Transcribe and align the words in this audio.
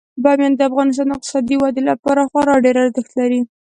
بامیان 0.23 0.53
د 0.55 0.61
افغانستان 0.69 1.07
د 1.09 1.13
اقتصادي 1.15 1.55
ودې 1.57 1.81
لپاره 1.89 2.27
خورا 2.29 2.55
ډیر 2.65 2.75
ارزښت 2.83 3.11
لري. 3.19 3.41